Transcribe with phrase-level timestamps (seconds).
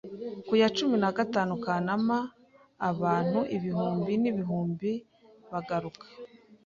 [0.47, 2.17] Ku ya cumi na gatanu Kanama,
[2.89, 4.91] abantu ibihumbi n'ibihumbi
[5.51, 6.05] baguruka.)